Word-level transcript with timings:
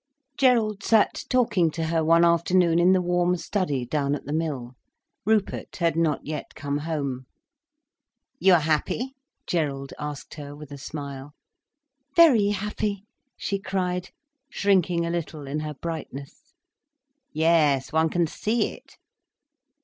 Gerald 0.35 0.81
sat 0.81 1.25
talking 1.29 1.69
to 1.69 1.83
her 1.85 2.03
one 2.03 2.25
afternoon 2.25 2.79
in 2.79 2.91
the 2.91 3.03
warm 3.03 3.37
study 3.37 3.85
down 3.85 4.15
at 4.15 4.25
the 4.25 4.33
Mill. 4.33 4.75
Rupert 5.25 5.75
had 5.75 5.95
not 5.95 6.25
yet 6.25 6.55
come 6.55 6.79
home. 6.79 7.27
"You 8.39 8.53
are 8.55 8.61
happy?" 8.61 9.13
Gerald 9.45 9.93
asked 9.99 10.33
her, 10.33 10.55
with 10.55 10.71
a 10.71 10.79
smile. 10.79 11.33
"Very 12.15 12.47
happy!" 12.47 13.03
she 13.37 13.59
cried, 13.59 14.09
shrinking 14.49 15.05
a 15.05 15.11
little 15.11 15.45
in 15.45 15.59
her 15.59 15.75
brightness. 15.75 16.51
"Yes, 17.31 17.91
one 17.93 18.09
can 18.09 18.25
see 18.25 18.69
it." 18.73 18.97